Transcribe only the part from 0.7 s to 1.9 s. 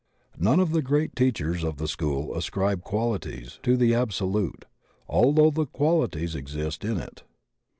the great teachers of the